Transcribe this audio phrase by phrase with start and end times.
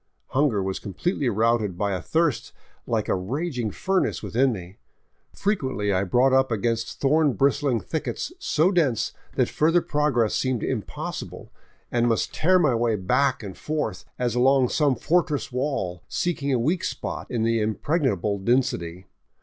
[0.29, 2.53] Hunger was completely routed by a thirst
[2.87, 4.77] like a raging furnace within me.
[5.31, 11.51] Frequently I brought up against thorn bristling thickets so dense that further progress seemed impossible,
[11.91, 16.57] and must tear my way back and forth, as along some fortress wall, seeking a
[16.57, 19.05] weak spot in the impregnable density.